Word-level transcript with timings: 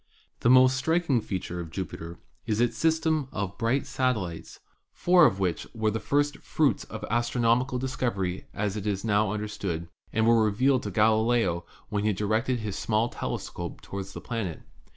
The 0.39 0.49
most 0.49 0.77
striking 0.77 1.21
feature 1.21 1.59
of 1.59 1.69
Jupiter 1.69 2.17
is 2.47 2.59
its 2.59 2.75
system 2.75 3.27
of 3.31 3.53
oright 3.61 3.85
satellites, 3.85 4.59
four 4.91 5.27
of 5.27 5.37
which 5.39 5.67
were 5.75 5.91
the 5.91 5.99
first 5.99 6.37
fruits 6.39 6.85
of 6.85 7.05
astronomical 7.11 7.77
discovery 7.77 8.47
as 8.51 8.75
it 8.75 8.87
is 8.87 9.05
now 9.05 9.31
understood, 9.31 9.89
and 10.11 10.25
were 10.25 10.43
revealed 10.43 10.81
to 10.81 10.89
Galileo 10.89 11.65
when 11.89 12.03
he 12.03 12.13
directed 12.13 12.61
his 12.61 12.75
small 12.75 13.09
telescope 13.09 13.79
toward 13.81 14.05
the 14.07 14.21
planet. 14.21 14.63